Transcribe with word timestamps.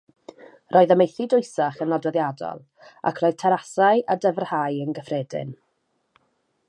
Roedd 0.75 0.93
amaethu 0.93 1.27
dwysach 1.33 1.77
yn 1.85 1.93
nodweddiadol, 1.93 2.63
ac 3.11 3.21
roedd 3.25 3.37
terasau 3.45 4.03
a 4.15 4.17
dyfrhau 4.25 4.83
yn 4.87 4.97
gyffredin. 5.01 5.55